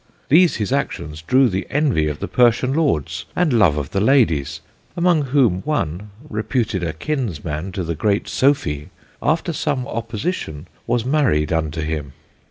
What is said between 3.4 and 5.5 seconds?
Love of the Ladies, amongst